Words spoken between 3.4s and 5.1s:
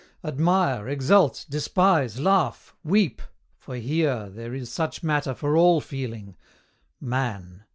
for here There is such